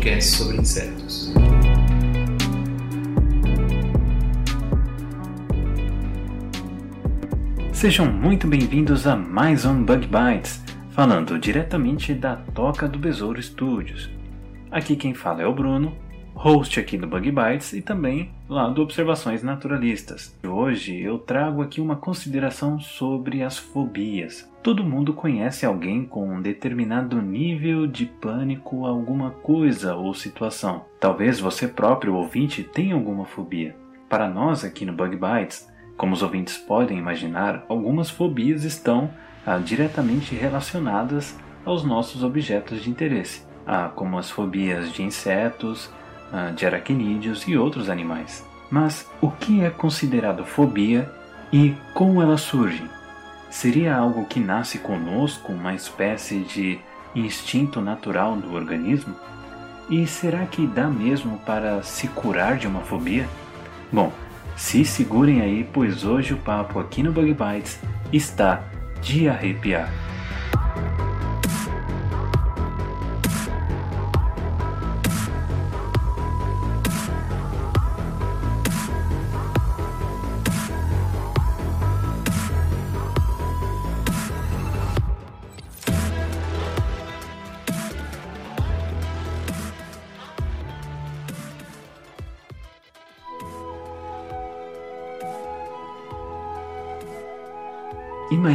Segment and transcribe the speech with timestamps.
[0.00, 1.34] podcast sobre insetos.
[7.70, 14.08] Sejam muito bem-vindos a mais um Bug Bites, falando diretamente da Toca do Besouro Studios.
[14.70, 15.94] Aqui quem fala é o Bruno,
[16.42, 20.34] host aqui do Bug Bites e também lá do Observações Naturalistas.
[20.42, 24.50] Hoje eu trago aqui uma consideração sobre as fobias.
[24.62, 30.86] Todo mundo conhece alguém com um determinado nível de pânico a alguma coisa ou situação.
[30.98, 33.76] Talvez você próprio ouvinte tenha alguma fobia.
[34.08, 39.10] Para nós aqui no Bug Bites, como os ouvintes podem imaginar, algumas fobias estão
[39.44, 45.90] ah, diretamente relacionadas aos nossos objetos de interesse, ah, como as fobias de insetos,
[46.54, 48.44] de aracnídeos e outros animais.
[48.70, 51.10] Mas o que é considerado fobia
[51.52, 52.88] e como elas surgem?
[53.50, 56.78] Seria algo que nasce conosco, uma espécie de
[57.14, 59.14] instinto natural do organismo?
[59.88, 63.28] E será que dá mesmo para se curar de uma fobia?
[63.92, 64.12] Bom,
[64.56, 67.80] se segurem aí, pois hoje o papo aqui no Bug Bites
[68.12, 68.62] está
[69.02, 69.90] de arrepiar.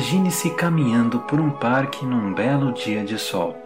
[0.06, 3.58] Imagine-se caminhando por um parque num belo dia de sol.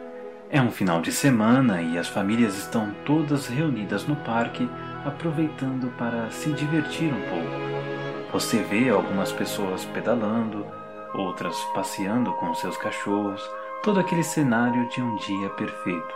[0.49, 4.69] É um final de semana e as famílias estão todas reunidas no parque,
[5.03, 8.31] aproveitando para se divertir um pouco.
[8.31, 10.65] Você vê algumas pessoas pedalando,
[11.13, 13.43] outras passeando com seus cachorros,
[13.83, 16.13] todo aquele cenário de um dia perfeito.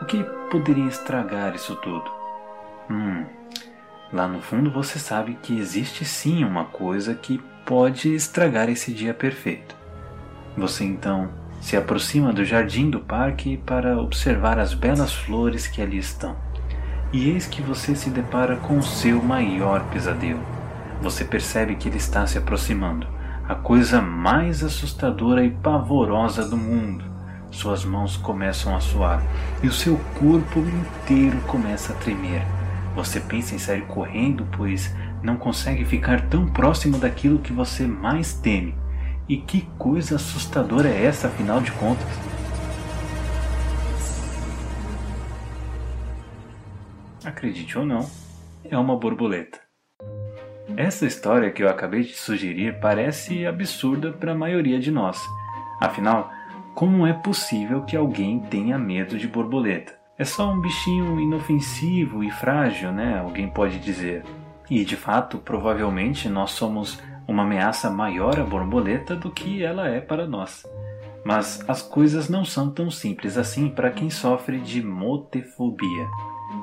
[0.00, 2.10] O que poderia estragar isso tudo?
[2.90, 3.24] Hum,
[4.12, 9.14] lá no fundo você sabe que existe sim uma coisa que pode estragar esse dia
[9.14, 9.74] perfeito.
[10.56, 11.30] Você então
[11.60, 16.36] se aproxima do jardim do parque para observar as belas flores que ali estão.
[17.12, 20.40] E eis que você se depara com o seu maior pesadelo.
[21.00, 23.06] Você percebe que ele está se aproximando,
[23.48, 27.04] a coisa mais assustadora e pavorosa do mundo.
[27.50, 29.22] Suas mãos começam a suar
[29.62, 32.42] e o seu corpo inteiro começa a tremer.
[32.96, 38.34] Você pensa em sair correndo, pois não consegue ficar tão próximo daquilo que você mais
[38.34, 38.74] teme.
[39.28, 42.08] E que coisa assustadora é essa, afinal de contas?
[47.24, 48.08] Acredite ou não,
[48.64, 49.60] é uma borboleta.
[50.76, 55.20] Essa história que eu acabei de sugerir parece absurda para a maioria de nós.
[55.80, 56.32] Afinal,
[56.74, 59.94] como é possível que alguém tenha medo de borboleta?
[60.18, 63.18] É só um bichinho inofensivo e frágil, né?
[63.18, 64.24] Alguém pode dizer.
[64.70, 70.00] E de fato, provavelmente nós somos uma ameaça maior à borboleta do que ela é
[70.00, 70.64] para nós.
[71.24, 76.06] Mas as coisas não são tão simples assim para quem sofre de motefobia,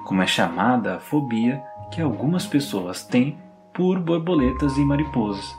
[0.05, 1.61] como é chamada a fobia
[1.91, 3.37] que algumas pessoas têm
[3.73, 5.55] por borboletas e mariposas.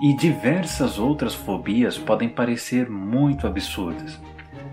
[0.00, 4.18] E diversas outras fobias podem parecer muito absurdas.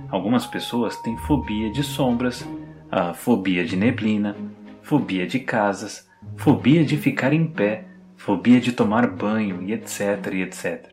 [0.09, 2.47] Algumas pessoas têm fobia de sombras,
[2.89, 4.37] a fobia de neblina,
[4.81, 10.41] fobia de casas, fobia de ficar em pé, fobia de tomar banho e etc, e
[10.41, 10.89] etc.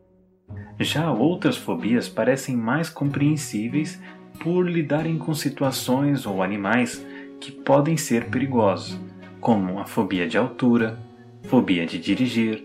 [0.79, 3.99] Já outras fobias parecem mais compreensíveis
[4.39, 7.05] por lidarem com situações ou animais
[7.39, 8.99] que podem ser perigosos,
[9.39, 10.99] como a fobia de altura,
[11.43, 12.63] fobia de dirigir,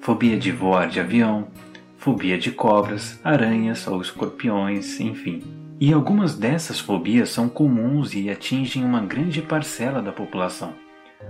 [0.00, 1.48] fobia de voar de avião,
[1.96, 5.42] fobia de cobras, aranhas ou escorpiões, enfim.
[5.78, 10.74] E algumas dessas fobias são comuns e atingem uma grande parcela da população.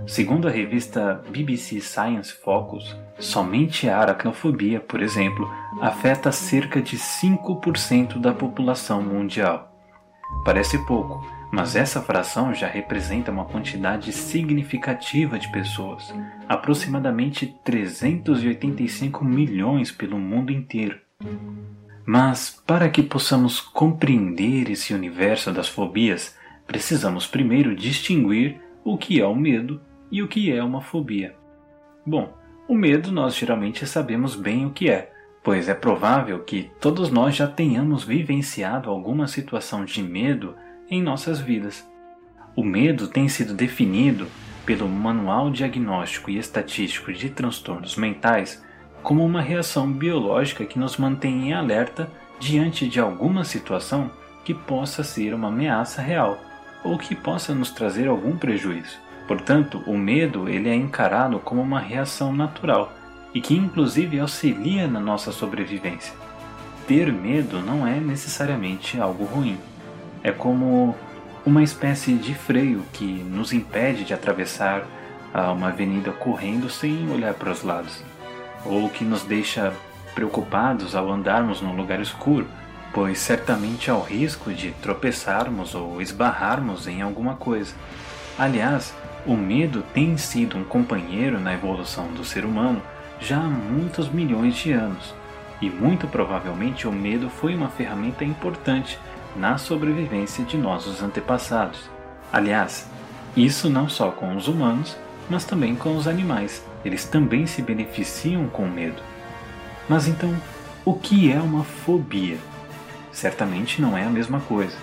[0.05, 5.49] Segundo a revista BBC Science Focus, somente a aracnofobia, por exemplo,
[5.81, 9.71] afeta cerca de 5% da população mundial.
[10.43, 16.13] Parece pouco, mas essa fração já representa uma quantidade significativa de pessoas,
[16.49, 20.99] aproximadamente 385 milhões pelo mundo inteiro.
[22.05, 26.35] Mas para que possamos compreender esse universo das fobias,
[26.67, 29.81] precisamos primeiro distinguir o que é o medo
[30.11, 31.35] e o que é uma fobia.
[32.05, 32.33] Bom,
[32.67, 35.11] o medo nós geralmente sabemos bem o que é,
[35.43, 40.55] pois é provável que todos nós já tenhamos vivenciado alguma situação de medo
[40.89, 41.87] em nossas vidas.
[42.55, 44.27] O medo tem sido definido
[44.65, 48.63] pelo Manual Diagnóstico e Estatístico de Transtornos Mentais
[49.01, 52.09] como uma reação biológica que nos mantém em alerta
[52.39, 54.11] diante de alguma situação
[54.45, 56.39] que possa ser uma ameaça real
[56.83, 58.97] ou que possa nos trazer algum prejuízo.
[59.27, 62.93] Portanto, o medo ele é encarado como uma reação natural
[63.33, 66.13] e que inclusive auxilia na nossa sobrevivência.
[66.87, 69.57] Ter medo não é necessariamente algo ruim.
[70.21, 70.95] É como
[71.45, 74.85] uma espécie de freio que nos impede de atravessar
[75.55, 78.03] uma avenida correndo sem olhar para os lados,
[78.65, 79.73] ou que nos deixa
[80.13, 82.47] preocupados ao andarmos num lugar escuro,
[82.93, 87.73] pois certamente há o risco de tropeçarmos ou esbarrarmos em alguma coisa.
[88.37, 88.93] Aliás,
[89.25, 92.81] o medo tem sido um companheiro na evolução do ser humano
[93.19, 95.13] já há muitos milhões de anos,
[95.61, 98.99] e muito provavelmente o medo foi uma ferramenta importante
[99.35, 101.89] na sobrevivência de nossos antepassados.
[102.31, 102.89] Aliás,
[103.35, 104.97] isso não só com os humanos,
[105.29, 106.63] mas também com os animais.
[106.83, 109.01] Eles também se beneficiam com medo.
[109.87, 110.35] Mas então,
[110.83, 112.37] o que é uma fobia?
[113.13, 114.75] Certamente não é a mesma coisa.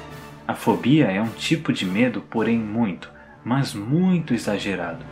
[0.46, 3.10] A fobia é um tipo de medo, porém muito,
[3.44, 5.04] mas muito exagerado.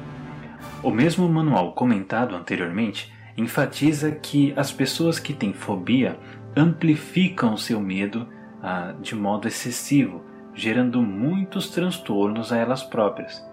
[0.83, 6.19] O mesmo manual comentado anteriormente enfatiza que as pessoas que têm fobia
[6.57, 8.27] amplificam seu medo
[8.63, 10.25] ah, de modo excessivo,
[10.55, 13.45] gerando muitos transtornos a elas próprias.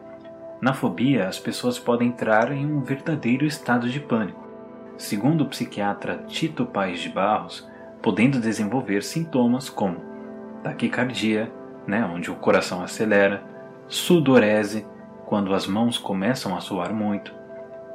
[0.62, 4.48] Na fobia, as pessoas podem entrar em um verdadeiro estado de pânico.
[4.98, 7.68] Segundo o psiquiatra Tito Paes de Barros,
[8.06, 9.98] podendo desenvolver sintomas como
[10.62, 11.52] taquicardia,
[11.88, 13.44] né, onde o coração acelera,
[13.88, 14.86] sudorese,
[15.26, 17.34] quando as mãos começam a suar muito,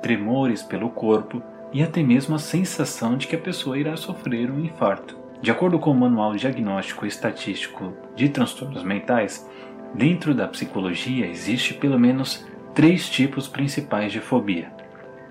[0.02, 1.40] tremores pelo corpo
[1.72, 5.16] e até mesmo a sensação de que a pessoa irá sofrer um infarto.
[5.40, 9.48] De acordo com o Manual Diagnóstico e Estatístico de Transtornos Mentais,
[9.94, 14.72] dentro da psicologia existe pelo menos três tipos principais de fobia.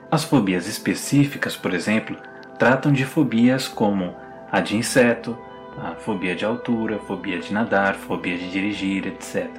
[0.10, 2.16] As fobias específicas, por exemplo,
[2.58, 4.16] tratam de fobias como
[4.52, 5.38] a de inseto,
[5.78, 9.50] a fobia de altura, fobia de nadar, fobia de dirigir, etc.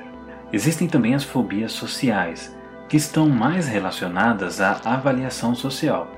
[0.53, 2.57] Existem também as fobias sociais,
[2.89, 6.11] que estão mais relacionadas à avaliação social.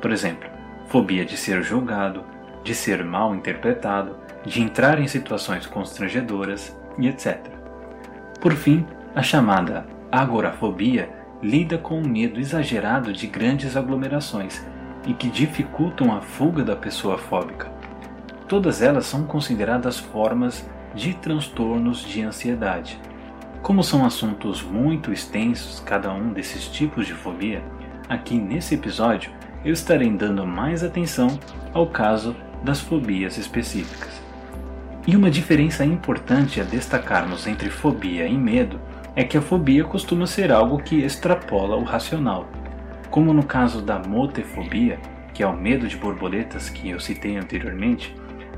[0.00, 0.48] Por exemplo,
[0.86, 2.24] fobia de ser julgado,
[2.62, 7.38] de ser mal interpretado, de entrar em situações constrangedoras e etc.
[8.40, 11.10] Por fim, a chamada agorafobia
[11.42, 14.64] lida com o medo exagerado de grandes aglomerações
[15.06, 17.79] e que dificultam a fuga da pessoa fóbica.
[18.50, 22.98] Todas elas são consideradas formas de transtornos de ansiedade.
[23.62, 27.62] Como são assuntos muito extensos cada um desses tipos de fobia,
[28.08, 29.30] aqui nesse episódio
[29.64, 31.38] eu estarei dando mais atenção
[31.72, 34.20] ao caso das fobias específicas.
[35.06, 38.80] E uma diferença importante a destacarmos entre fobia e medo
[39.14, 42.48] é que a fobia costuma ser algo que extrapola o racional.
[43.10, 44.98] Como no caso da motefobia,
[45.32, 48.12] que é o medo de borboletas que eu citei anteriormente,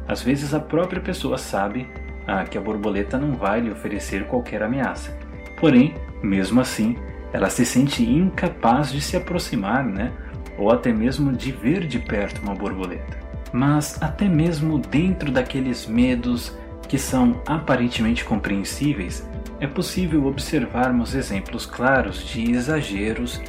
[0.06, 1.88] às vezes a própria pessoa sabe
[2.26, 5.17] ah, que a borboleta não vai lhe oferecer qualquer ameaça.
[5.58, 6.96] Porém, mesmo assim,
[7.32, 10.12] ela se sente incapaz de se aproximar, né?
[10.58, 13.22] ou até mesmo de ver de perto uma borboleta
[13.53, 16.56] mas até mesmo dentro daqueles medos
[16.88, 19.29] que são aparentemente compreensíveis,
[19.60, 23.41] é possível observarmos exemplos claros de exageros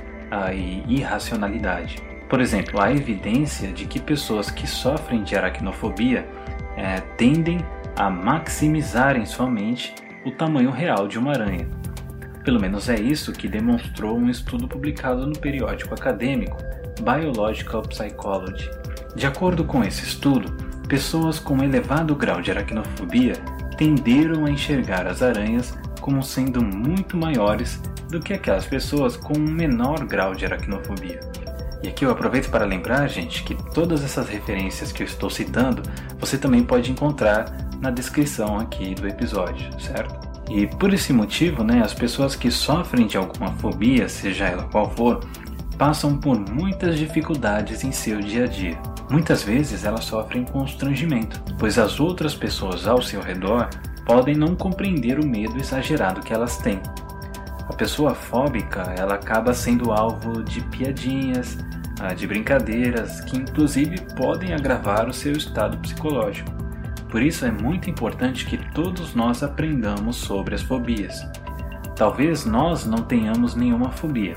[0.53, 1.97] e irracionalidade.
[2.29, 6.27] Por exemplo, há evidência de que pessoas que sofrem de aracnofobia
[6.83, 7.59] é, tendem
[7.95, 11.65] a maximizarem somente o tamanho real de uma aranha.
[12.43, 16.57] Pelo menos é isso que demonstrou um estudo publicado no periódico acadêmico
[17.01, 18.69] Biological Psychology.
[19.15, 20.51] De acordo com esse estudo,
[20.87, 23.33] pessoas com elevado grau de aracnofobia
[23.77, 29.51] tenderam a enxergar as aranhas como sendo muito maiores do que aquelas pessoas com um
[29.51, 31.21] menor grau de aracnofobia.
[31.83, 35.83] E aqui eu aproveito para lembrar, gente, que todas essas referências que eu estou citando
[36.17, 40.31] você também pode encontrar na descrição aqui do episódio, certo?
[40.49, 44.89] E por esse motivo, né, as pessoas que sofrem de alguma fobia, seja ela qual
[44.91, 45.19] for,
[45.77, 48.79] passam por muitas dificuldades em seu dia a dia.
[49.09, 53.69] Muitas vezes elas sofrem constrangimento, pois as outras pessoas ao seu redor
[54.05, 56.79] podem não compreender o medo exagerado que elas têm.
[57.69, 61.57] A pessoa fóbica ela acaba sendo alvo de piadinhas,
[61.99, 66.51] ah, de brincadeiras que inclusive podem agravar o seu estado psicológico.
[67.09, 71.25] Por isso é muito importante que todos nós aprendamos sobre as fobias.
[71.95, 74.35] Talvez nós não tenhamos nenhuma fobia,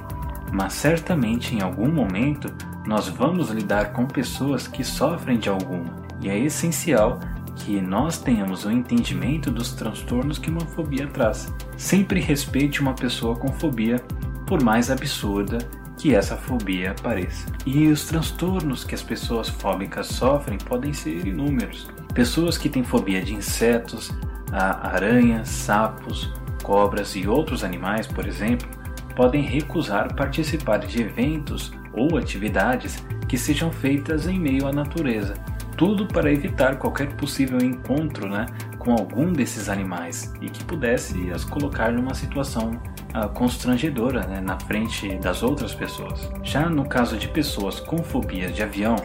[0.53, 2.53] mas certamente em algum momento
[2.87, 7.19] nós vamos lidar com pessoas que sofrem de alguma, e é essencial
[7.57, 11.53] que nós tenhamos o um entendimento dos transtornos que uma fobia traz.
[11.77, 13.99] Sempre respeite uma pessoa com fobia,
[14.47, 15.59] por mais absurda
[15.97, 17.47] que essa fobia pareça.
[17.65, 21.89] E os transtornos que as pessoas fóbicas sofrem podem ser inúmeros.
[22.15, 24.13] Pessoas que têm fobia de insetos,
[24.53, 26.33] aranhas, sapos,
[26.63, 28.69] cobras e outros animais, por exemplo,
[29.15, 35.35] podem recusar participar de eventos ou atividades que sejam feitas em meio à natureza.
[35.77, 38.47] Tudo para evitar qualquer possível encontro né,
[38.79, 42.81] com algum desses animais e que pudesse as colocar numa situação
[43.15, 46.31] uh, constrangedora né, na frente das outras pessoas.
[46.43, 48.97] Já no caso de pessoas com fobias de avião,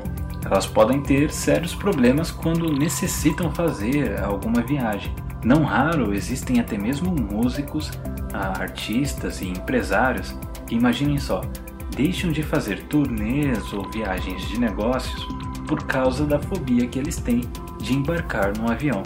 [0.46, 5.14] elas podem ter sérios problemas quando necessitam fazer alguma viagem.
[5.44, 10.34] Não raro existem até mesmo músicos, uh, artistas e empresários
[10.66, 11.42] que, imaginem só,
[11.96, 15.28] deixam de fazer turnês ou viagens de negócios
[15.72, 17.44] por causa da fobia que eles têm
[17.80, 19.02] de embarcar num avião.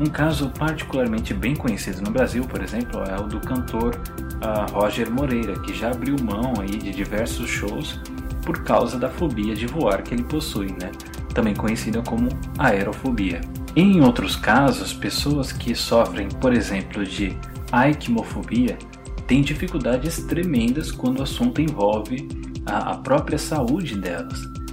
[0.00, 5.10] Um caso particularmente bem conhecido no Brasil, por exemplo, é o do cantor uh, Roger
[5.10, 8.00] Moreira, que já abriu mão aí de diversos shows
[8.46, 10.90] por causa da fobia de voar que ele possui, né?
[11.34, 13.42] também conhecida como aerofobia.
[13.76, 17.36] Em outros casos, pessoas que sofrem, por exemplo, de
[17.70, 18.78] aikmofobia
[19.26, 22.26] têm dificuldades tremendas quando o assunto envolve
[22.64, 24.63] a, a própria saúde delas.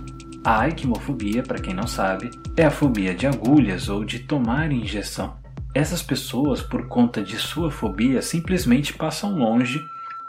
[0.43, 5.35] A aikmofobia, para quem não sabe, é a fobia de agulhas ou de tomar injeção.
[5.73, 9.79] Essas pessoas, por conta de sua fobia, simplesmente passam longe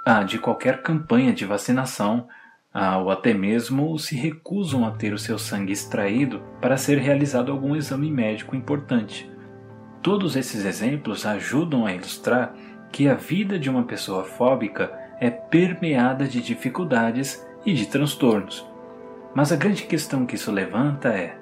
[0.04, 2.28] ah, de qualquer campanha de vacinação
[2.75, 7.50] ah, ou até mesmo se recusam a ter o seu sangue extraído para ser realizado
[7.50, 9.33] algum exame médico importante.
[10.02, 12.54] Todos esses exemplos ajudam a ilustrar
[12.92, 18.71] que a vida de uma pessoa fóbica é permeada de dificuldades e de transtornos.
[19.34, 21.38] Mas a grande questão que isso levanta é: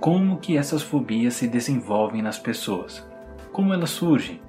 [0.00, 3.06] como que essas fobias se desenvolvem nas pessoas?
[3.52, 4.40] Como elas surgem?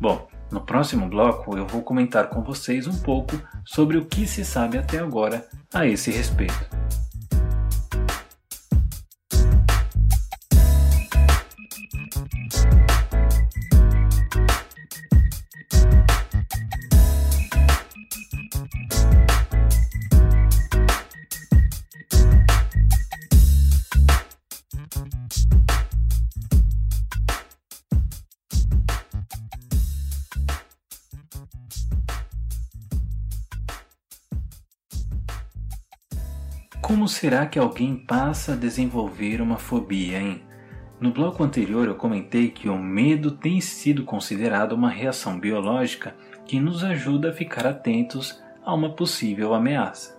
[0.00, 4.44] Bom, no próximo bloco eu vou comentar com vocês um pouco sobre o que se
[4.44, 6.68] sabe até agora a esse respeito.
[36.88, 40.40] Como será que alguém passa a desenvolver uma fobia, hein?
[40.98, 46.16] No bloco anterior eu comentei que o medo tem sido considerado uma reação biológica
[46.46, 50.18] que nos ajuda a ficar atentos a uma possível ameaça.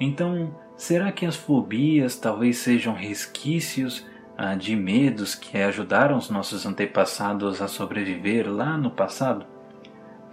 [0.00, 4.06] Então, será que as fobias talvez sejam resquícios
[4.38, 9.44] ah, de medos que ajudaram os nossos antepassados a sobreviver lá no passado?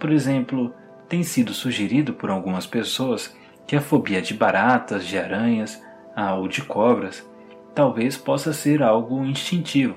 [0.00, 0.74] Por exemplo,
[1.10, 3.36] tem sido sugerido por algumas pessoas
[3.66, 5.82] que a fobia de baratas, de aranhas
[6.14, 7.28] ah, ou de cobras
[7.74, 9.96] talvez possa ser algo instintivo,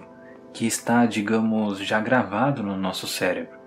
[0.52, 3.58] que está, digamos, já gravado no nosso cérebro.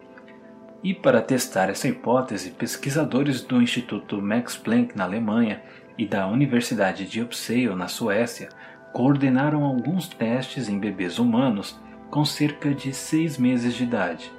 [0.82, 5.62] E para testar essa hipótese, pesquisadores do Instituto Max Planck na Alemanha
[5.96, 8.48] e da Universidade de Uppsala na Suécia
[8.92, 11.78] coordenaram alguns testes em bebês humanos
[12.10, 14.32] com cerca de seis meses de idade.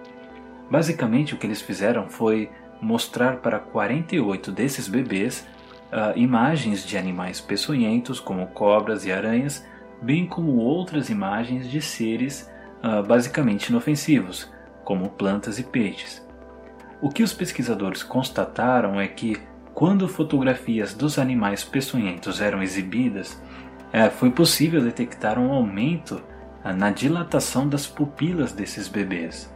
[0.70, 2.50] Basicamente, o que eles fizeram foi
[2.82, 5.48] mostrar para 48 desses bebês
[5.92, 9.66] uh, imagens de animais peçonhentos, como cobras e aranhas,
[10.02, 12.50] bem como outras imagens de seres
[12.84, 14.52] uh, basicamente inofensivos,
[14.84, 16.26] como plantas e peixes.
[17.00, 19.38] O que os pesquisadores constataram é que,
[19.74, 23.42] quando fotografias dos animais peçonhentos eram exibidas,
[23.94, 26.22] uh, foi possível detectar um aumento
[26.66, 29.54] uh, na dilatação das pupilas desses bebês.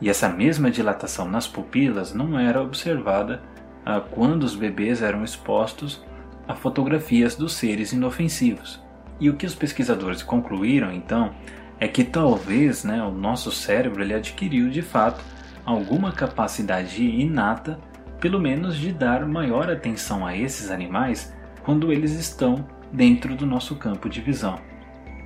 [0.00, 3.42] E essa mesma dilatação nas pupilas não era observada
[3.84, 6.04] ah, quando os bebês eram expostos
[6.46, 8.80] a fotografias dos seres inofensivos.
[9.20, 11.34] E o que os pesquisadores concluíram então
[11.80, 15.22] é que talvez né, o nosso cérebro ele adquiriu de fato
[15.64, 17.78] alguma capacidade inata,
[18.20, 23.76] pelo menos de dar maior atenção a esses animais quando eles estão dentro do nosso
[23.76, 24.58] campo de visão.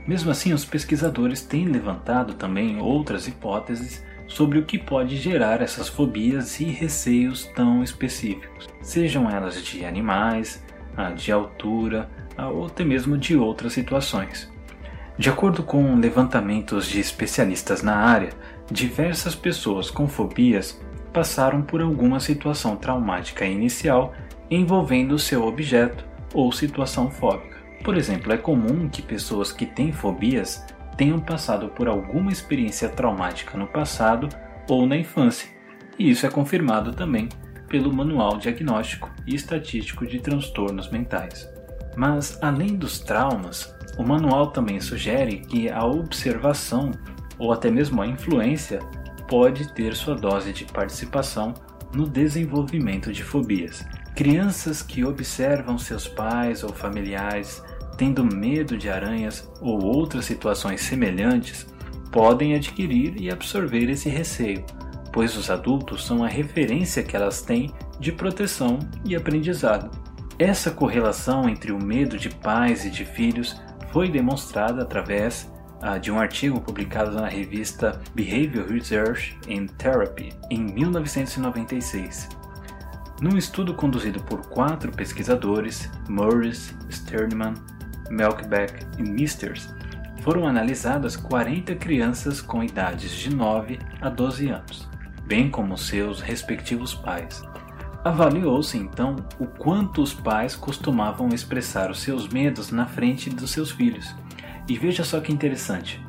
[0.07, 5.89] Mesmo assim, os pesquisadores têm levantado também outras hipóteses sobre o que pode gerar essas
[5.89, 10.63] fobias e receios tão específicos, sejam elas de animais,
[11.17, 12.09] de altura
[12.55, 14.51] ou até mesmo de outras situações.
[15.19, 18.31] De acordo com levantamentos de especialistas na área,
[18.71, 20.81] diversas pessoas com fobias
[21.13, 24.15] passaram por alguma situação traumática inicial
[24.51, 27.59] envolvendo seu objeto ou situação fóbica.
[27.85, 30.65] Por exemplo, é comum que pessoas que têm fobias
[30.97, 34.29] tenham passado por alguma experiência traumática no passado
[34.69, 35.49] ou na infância,
[35.99, 37.29] e isso é confirmado também
[37.69, 41.49] pelo Manual Diagnóstico e Estatístico de Transtornos Mentais.
[41.97, 46.91] Mas, além dos traumas, o manual também sugere que a observação
[47.39, 48.81] ou até mesmo a influência
[49.29, 51.55] pode ter sua dose de participação
[51.95, 53.85] no desenvolvimento de fobias.
[54.15, 57.63] Crianças que observam seus pais ou familiares
[57.97, 61.67] tendo medo de aranhas ou outras situações semelhantes
[62.11, 64.65] podem adquirir e absorver esse receio,
[65.13, 69.91] pois os adultos são a referência que elas têm de proteção e aprendizado.
[70.39, 73.61] Essa correlação entre o medo de pais e de filhos
[73.93, 75.51] foi demonstrada através
[75.83, 82.29] uh, de um artigo publicado na revista Behavior Research and Therapy em 1996.
[83.21, 87.55] Num estudo conduzido por quatro pesquisadores, Morris, Sternman,
[88.11, 89.75] Melkbeck e Misters,
[90.23, 94.89] foram analisadas 40 crianças com idades de 9 a 12 anos,
[95.27, 97.43] bem como seus respectivos pais.
[98.05, 103.71] Avaliou-se então o quanto os pais costumavam expressar os seus medos na frente dos seus
[103.71, 104.15] filhos.
[104.69, 106.01] E veja só que interessante: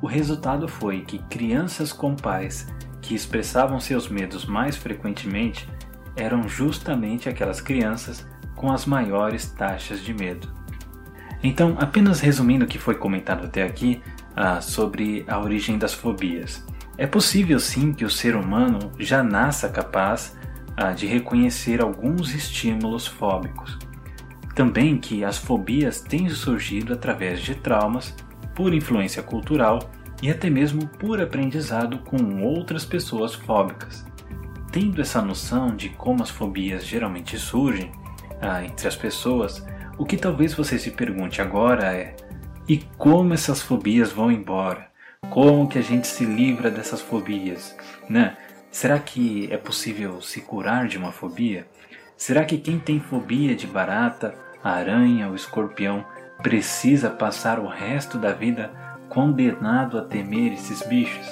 [0.00, 2.66] o resultado foi que crianças com pais
[3.00, 5.68] que expressavam seus medos mais frequentemente
[6.16, 10.61] eram justamente aquelas crianças com as maiores taxas de medo.
[11.42, 14.00] Então, apenas resumindo o que foi comentado até aqui
[14.36, 16.64] ah, sobre a origem das fobias.
[16.96, 20.36] É possível sim que o ser humano já nasça capaz
[20.96, 23.78] de reconhecer alguns estímulos fóbicos.
[24.54, 28.14] Também que as fobias têm surgido através de traumas,
[28.54, 29.90] por influência cultural
[30.22, 34.04] e até mesmo por aprendizado com outras pessoas fóbicas.
[34.70, 37.90] Tendo essa noção de como as fobias geralmente surgem
[38.40, 39.64] ah, entre as pessoas,
[39.98, 42.16] o que talvez você se pergunte agora é:
[42.68, 44.88] e como essas fobias vão embora?
[45.30, 47.76] Como que a gente se livra dessas fobias?
[48.08, 48.36] Né?
[48.70, 51.66] Será que é possível se curar de uma fobia?
[52.16, 56.04] Será que quem tem fobia de barata, aranha ou escorpião
[56.42, 58.70] precisa passar o resto da vida
[59.08, 61.26] condenado a temer esses bichos?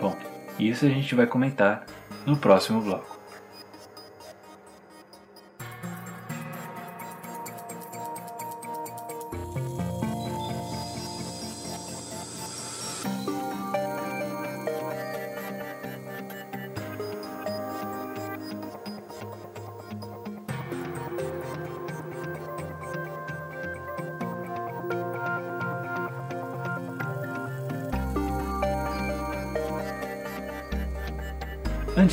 [0.00, 0.16] Bom,
[0.58, 1.86] isso a gente vai comentar
[2.24, 3.15] no próximo bloco.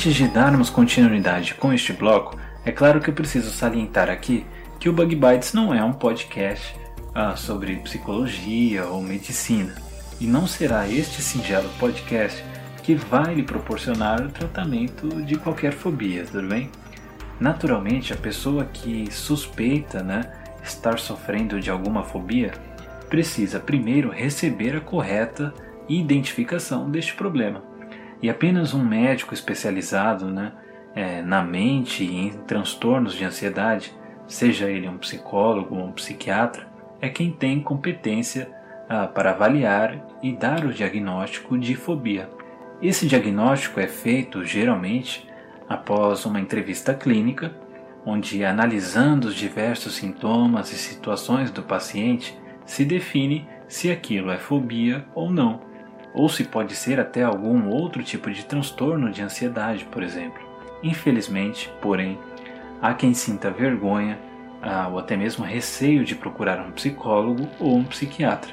[0.04, 4.44] Antes de darmos continuidade com este bloco, é claro que eu preciso salientar aqui
[4.78, 6.76] que o Bug Bites não é um podcast
[7.14, 9.74] ah, sobre psicologia ou medicina,
[10.20, 12.44] e não será este singelo podcast
[12.82, 16.70] que vai lhe proporcionar o tratamento de qualquer fobia, tudo bem?
[17.40, 20.30] Naturalmente, a pessoa que suspeita né,
[20.62, 22.52] estar sofrendo de alguma fobia
[23.08, 25.54] precisa primeiro receber a correta
[25.88, 27.72] identificação deste problema
[28.24, 30.52] e apenas um médico especializado né,
[30.94, 33.92] é, na mente e em transtornos de ansiedade,
[34.26, 36.66] seja ele um psicólogo ou um psiquiatra,
[37.02, 38.50] é quem tem competência
[38.88, 42.30] ah, para avaliar e dar o diagnóstico de fobia.
[42.80, 45.28] Esse diagnóstico é feito geralmente
[45.68, 47.54] após uma entrevista clínica,
[48.06, 52.34] onde, analisando os diversos sintomas e situações do paciente,
[52.64, 55.73] se define se aquilo é fobia ou não
[56.14, 60.40] ou se pode ser até algum outro tipo de transtorno de ansiedade, por exemplo.
[60.82, 62.18] Infelizmente, porém,
[62.80, 64.18] há quem sinta vergonha
[64.62, 68.52] ah, ou até mesmo receio de procurar um psicólogo ou um psiquiatra.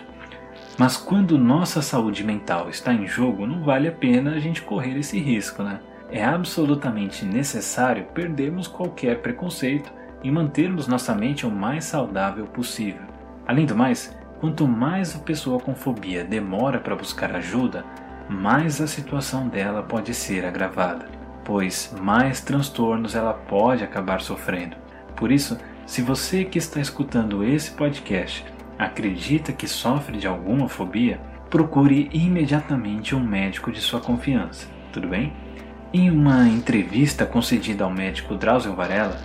[0.77, 4.97] Mas quando nossa saúde mental está em jogo, não vale a pena a gente correr
[4.97, 5.79] esse risco, né?
[6.09, 9.93] É absolutamente necessário perdermos qualquer preconceito
[10.23, 13.01] e mantermos nossa mente o mais saudável possível.
[13.47, 17.85] Além do mais, Quanto mais a pessoa com fobia demora para buscar ajuda,
[18.27, 21.07] mais a situação dela pode ser agravada,
[21.45, 24.75] pois mais transtornos ela pode acabar sofrendo.
[25.15, 28.43] Por isso, se você que está escutando esse podcast
[28.79, 35.33] acredita que sofre de alguma fobia, procure imediatamente um médico de sua confiança, tudo bem?
[35.93, 39.21] Em uma entrevista concedida ao médico Drauzio Varela,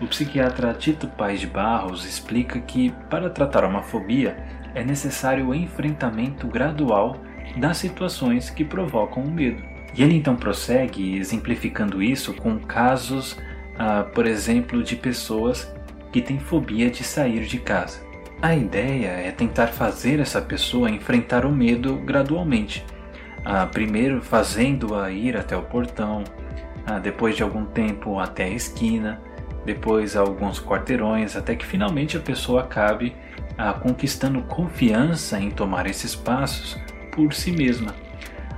[0.00, 5.54] o psiquiatra Tito Paz de Barros explica que, para tratar uma fobia, é necessário o
[5.54, 7.16] enfrentamento gradual
[7.56, 9.62] das situações que provocam o medo.
[9.94, 13.36] E ele então prossegue exemplificando isso com casos,
[13.78, 15.72] ah, por exemplo, de pessoas
[16.12, 18.00] que têm fobia de sair de casa.
[18.40, 22.84] A ideia é tentar fazer essa pessoa enfrentar o medo gradualmente,
[23.44, 26.24] ah, primeiro fazendo-a ir até o portão,
[26.86, 29.20] ah, depois de algum tempo até a esquina,
[29.64, 33.14] depois alguns quarteirões, até que finalmente a pessoa acabe
[33.56, 36.78] ah, conquistando confiança em tomar esses passos
[37.12, 37.94] por si mesma.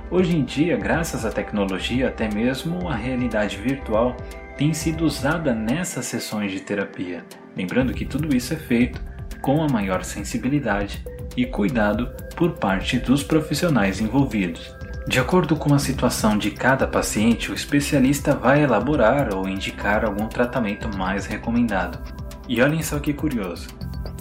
[0.09, 4.15] Hoje em dia, graças à tecnologia, até mesmo a realidade virtual
[4.57, 7.25] tem sido usada nessas sessões de terapia.
[7.55, 9.01] Lembrando que tudo isso é feito
[9.41, 11.03] com a maior sensibilidade
[11.35, 14.75] e cuidado por parte dos profissionais envolvidos.
[15.05, 20.27] De acordo com a situação de cada paciente, o especialista vai elaborar ou indicar algum
[20.27, 21.99] tratamento mais recomendado.
[22.47, 23.67] E olhem só que curioso: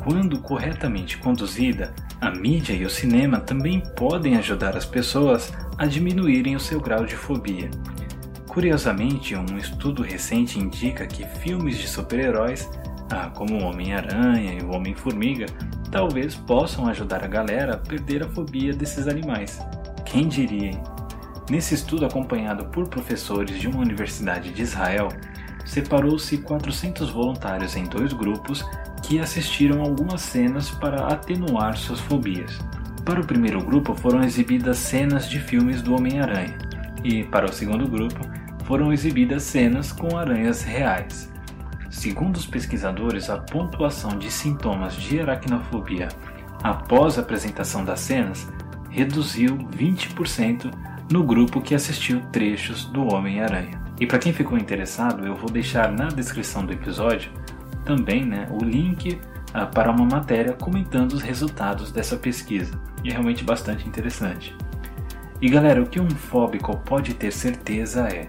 [0.02, 6.56] quando corretamente conduzida, a mídia e o cinema também podem ajudar as pessoas a diminuírem
[6.56, 7.70] o seu grau de fobia.
[8.48, 12.68] Curiosamente, um estudo recente indica que filmes de super-heróis,
[13.10, 15.46] ah, como o Homem-Aranha e o Homem-Formiga,
[15.90, 19.60] talvez possam ajudar a galera a perder a fobia desses animais.
[20.04, 20.72] Quem diria?
[21.48, 25.08] Nesse estudo acompanhado por professores de uma universidade de Israel,
[25.64, 28.64] separou-se 400 voluntários em dois grupos
[29.02, 32.58] que assistiram algumas cenas para atenuar suas fobias.
[33.04, 36.56] Para o primeiro grupo foram exibidas cenas de filmes do Homem-Aranha,
[37.02, 38.20] e para o segundo grupo
[38.64, 41.30] foram exibidas cenas com aranhas reais.
[41.90, 46.08] Segundo os pesquisadores, a pontuação de sintomas de aracnofobia
[46.62, 48.48] após a apresentação das cenas
[48.88, 50.72] reduziu 20%
[51.10, 53.82] no grupo que assistiu trechos do Homem-Aranha.
[54.02, 57.30] E para quem ficou interessado, eu vou deixar na descrição do episódio
[57.84, 62.72] também né, o link uh, para uma matéria comentando os resultados dessa pesquisa.
[63.04, 64.56] E é realmente bastante interessante.
[65.40, 68.26] E galera, o que um fóbico pode ter certeza é: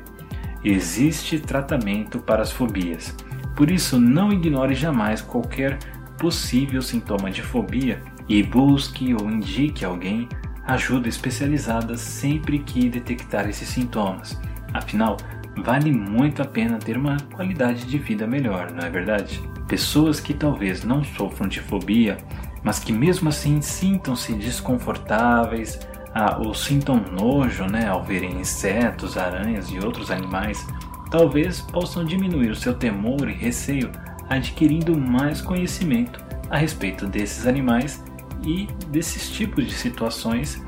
[0.63, 3.15] existe tratamento para as fobias.
[3.55, 5.79] Por isso, não ignore jamais qualquer
[6.19, 10.29] possível sintoma de fobia e busque ou indique alguém
[10.67, 14.39] ajuda especializada sempre que detectar esses sintomas.
[14.71, 15.17] Afinal,
[15.57, 19.41] vale muito a pena ter uma qualidade de vida melhor, não é verdade?
[19.67, 22.17] Pessoas que talvez não sofram de fobia,
[22.63, 25.79] mas que mesmo assim sintam-se desconfortáveis
[26.13, 30.65] ah, ou sintam nojo né, ao verem insetos, aranhas e outros animais,
[31.09, 33.91] talvez possam diminuir o seu temor e receio
[34.29, 38.03] adquirindo mais conhecimento a respeito desses animais
[38.45, 40.61] e desses tipos de situações,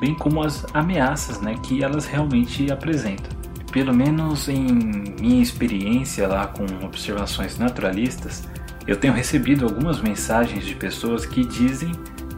[0.00, 3.39] bem como as ameaças né, que elas realmente apresentam.
[3.72, 4.66] Pelo menos em
[5.20, 8.48] minha experiência lá com observações naturalistas,
[8.86, 11.92] eu tenho recebido algumas mensagens de pessoas que dizem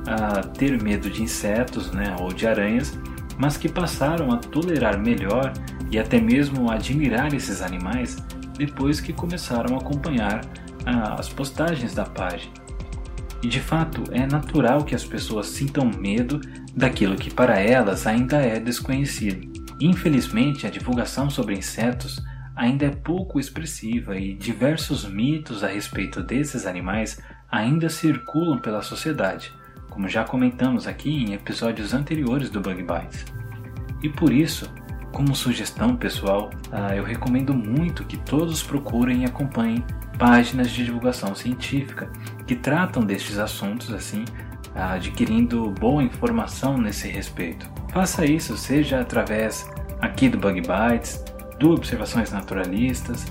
[0.07, 2.99] ah, ter medo de insetos né, ou de aranhas,
[3.39, 5.53] mas que passaram a tolerar melhor
[5.91, 8.17] e até mesmo admirar esses animais
[8.59, 10.43] depois que começaram a acompanhar
[10.85, 12.53] ah, as postagens da página.
[13.43, 16.41] E de fato, é natural que as pessoas sintam medo
[16.77, 19.52] daquilo que para elas ainda é desconhecido.
[19.85, 26.67] Infelizmente, a divulgação sobre insetos ainda é pouco expressiva e diversos mitos a respeito desses
[26.67, 29.53] animais ainda circulam pela sociedade,
[29.91, 33.25] como já comentamos aqui em episódios anteriores do Bug Bites.
[34.01, 34.73] E por isso,
[35.11, 39.85] como sugestão pessoal, ah, eu recomendo muito que todos procurem e acompanhem
[40.17, 42.09] páginas de divulgação científica
[42.47, 44.25] que tratam destes assuntos assim,
[44.75, 47.71] adquirindo boa informação nesse respeito.
[47.93, 49.69] Faça isso seja através
[50.01, 51.23] aqui do Bug Bites,
[51.59, 53.27] do Observações Naturalistas,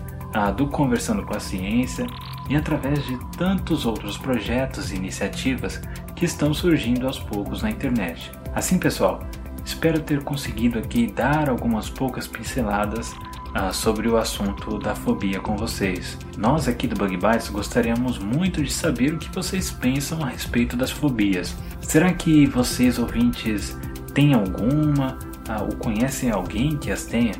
[0.56, 2.08] do Conversando com a Ciência
[2.50, 5.82] e através de tantos outros projetos e iniciativas
[6.16, 8.32] que estão surgindo aos poucos na internet.
[8.54, 9.22] Assim, pessoal,
[9.66, 13.14] espero ter conseguido aqui dar algumas poucas pinceladas
[13.54, 16.18] ah, sobre o assunto da fobia com vocês.
[16.38, 20.78] Nós aqui do Bug Bites gostaríamos muito de saber o que vocês pensam a respeito
[20.78, 21.56] das fobias.
[21.82, 23.78] Será que vocês ouvintes
[24.14, 25.18] têm alguma
[25.50, 27.34] ah, ou conhecem alguém que as tenha?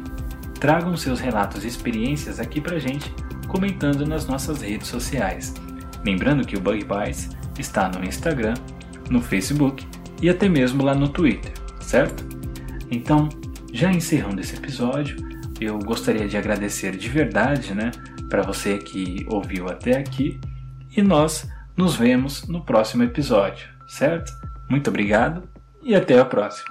[0.60, 3.14] Tragam seus relatos e experiências aqui pra gente,
[3.48, 5.54] comentando nas nossas redes sociais.
[6.04, 8.54] Lembrando que o Bug Bites está no Instagram,
[9.10, 9.88] no Facebook
[10.22, 12.24] e até mesmo lá no Twitter, certo?
[12.90, 13.30] Então,
[13.74, 15.31] já encerrando esse episódio,
[15.62, 17.92] eu gostaria de agradecer de verdade, né,
[18.30, 20.40] para você que ouviu até aqui
[20.96, 21.48] e nós
[21.78, 24.32] nos vemos no próximo episódio, certo?
[24.70, 25.44] Muito obrigado
[25.84, 26.71] e até a próxima.